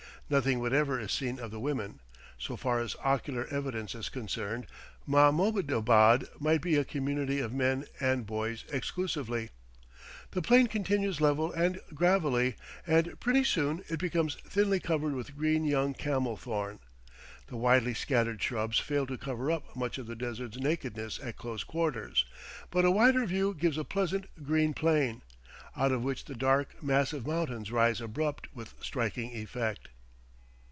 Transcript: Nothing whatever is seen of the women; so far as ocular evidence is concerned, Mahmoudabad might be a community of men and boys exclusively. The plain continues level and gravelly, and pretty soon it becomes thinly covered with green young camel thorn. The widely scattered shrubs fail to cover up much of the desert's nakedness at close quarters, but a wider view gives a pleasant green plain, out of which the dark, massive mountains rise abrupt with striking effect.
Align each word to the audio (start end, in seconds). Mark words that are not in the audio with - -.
Nothing 0.31 0.59
whatever 0.61 0.97
is 0.97 1.11
seen 1.11 1.39
of 1.39 1.51
the 1.51 1.59
women; 1.59 1.99
so 2.37 2.55
far 2.55 2.79
as 2.79 2.95
ocular 3.03 3.47
evidence 3.47 3.93
is 3.93 4.07
concerned, 4.07 4.65
Mahmoudabad 5.05 6.25
might 6.39 6.61
be 6.61 6.77
a 6.77 6.85
community 6.85 7.41
of 7.41 7.51
men 7.51 7.83
and 7.99 8.25
boys 8.25 8.63
exclusively. 8.71 9.49
The 10.31 10.41
plain 10.41 10.67
continues 10.67 11.19
level 11.19 11.51
and 11.51 11.81
gravelly, 11.93 12.55
and 12.87 13.19
pretty 13.19 13.43
soon 13.43 13.83
it 13.89 13.99
becomes 13.99 14.35
thinly 14.45 14.79
covered 14.79 15.15
with 15.15 15.35
green 15.37 15.65
young 15.65 15.93
camel 15.93 16.37
thorn. 16.37 16.79
The 17.47 17.57
widely 17.57 17.93
scattered 17.93 18.41
shrubs 18.41 18.79
fail 18.79 19.05
to 19.07 19.17
cover 19.17 19.51
up 19.51 19.75
much 19.75 19.97
of 19.97 20.07
the 20.07 20.15
desert's 20.15 20.55
nakedness 20.55 21.19
at 21.21 21.35
close 21.35 21.65
quarters, 21.65 22.23
but 22.69 22.85
a 22.85 22.91
wider 22.91 23.25
view 23.25 23.53
gives 23.53 23.77
a 23.77 23.83
pleasant 23.83 24.27
green 24.41 24.73
plain, 24.73 25.23
out 25.75 25.91
of 25.91 26.03
which 26.05 26.23
the 26.23 26.35
dark, 26.35 26.81
massive 26.81 27.27
mountains 27.27 27.69
rise 27.69 27.99
abrupt 27.99 28.47
with 28.55 28.75
striking 28.81 29.31
effect. 29.31 29.89